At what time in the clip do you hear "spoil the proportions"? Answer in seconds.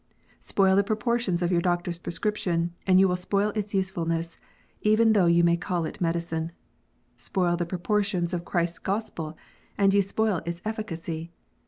0.39-1.43, 7.17-8.33